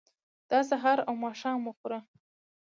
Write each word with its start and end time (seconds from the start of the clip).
دا 0.49 0.59
سهار 0.69 0.97
او 1.07 1.13
ماښام 1.23 1.59
وخوره. 1.65 1.99